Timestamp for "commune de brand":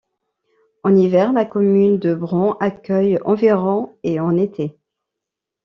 1.45-2.57